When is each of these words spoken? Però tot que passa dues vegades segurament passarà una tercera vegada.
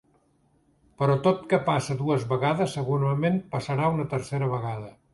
Però 1.01 1.17
tot 1.27 1.43
que 1.51 1.59
passa 1.69 1.99
dues 2.01 2.27
vegades 2.33 2.75
segurament 2.81 3.41
passarà 3.55 3.95
una 3.99 4.11
tercera 4.17 4.53
vegada. 4.59 4.95